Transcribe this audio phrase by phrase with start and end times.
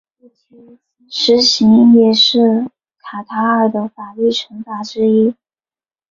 [1.11, 2.67] 石刑也是
[2.97, 5.35] 卡塔尔的法律惩罚之一。